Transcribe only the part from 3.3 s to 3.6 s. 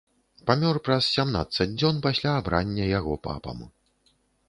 папам.